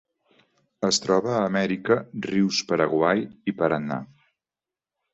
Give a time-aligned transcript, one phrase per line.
[0.89, 1.99] Es troba a Amèrica:
[2.31, 4.03] rius Paraguai i Paranà.